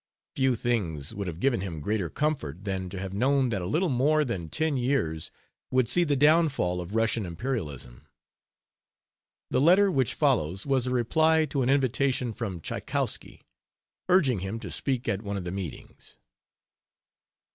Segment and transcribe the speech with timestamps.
[0.35, 3.87] Few things would have given him greater comfort than to have known that a little
[3.87, 5.29] more than ten years
[5.69, 8.07] would see the downfall of Russian imperialism.
[9.51, 13.43] The letter which follows was a reply to an invitation from Tchaikowski,
[14.09, 16.17] urging him to speak at one of the meetings.